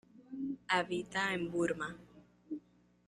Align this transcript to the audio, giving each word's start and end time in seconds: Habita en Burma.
Habita 0.69 1.31
en 1.35 1.51
Burma. 1.51 1.95